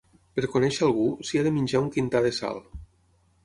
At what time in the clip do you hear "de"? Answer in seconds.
1.49-1.53, 2.29-2.35